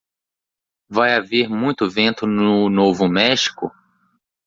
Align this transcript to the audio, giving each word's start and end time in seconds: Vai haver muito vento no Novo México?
Vai 0.89 1.13
haver 1.13 1.47
muito 1.47 1.87
vento 1.87 2.25
no 2.25 2.67
Novo 2.71 3.07
México? 3.07 3.71